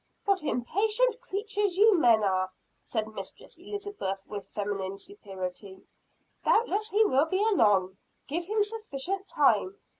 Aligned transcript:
"What 0.25 0.41
impatient 0.41 1.21
creatures 1.21 1.77
you 1.77 1.95
men 1.99 2.23
are!" 2.23 2.49
said 2.83 3.07
Mistress 3.13 3.59
Elizabeth 3.59 4.23
with 4.25 4.47
feminine 4.49 4.97
superiority. 4.97 5.83
"Doubtless 6.43 6.89
he 6.89 7.05
will 7.05 7.25
be 7.27 7.45
along. 7.49 7.97
Give 8.25 8.43
him 8.47 8.63
sufficient 8.63 9.27
time. 9.27 9.77